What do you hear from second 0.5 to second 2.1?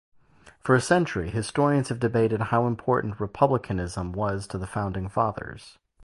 For a century, historians have